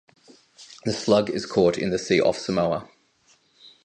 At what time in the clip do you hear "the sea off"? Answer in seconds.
1.91-2.39